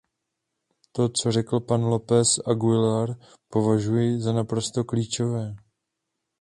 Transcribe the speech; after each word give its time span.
To, 0.91 1.09
co 1.09 1.31
řekl 1.31 1.59
pak 1.59 1.81
López 1.81 2.39
Aguilar, 2.47 3.09
považuji 3.49 4.21
za 4.21 4.33
naprosto 4.33 4.83
klíčové. 4.83 5.55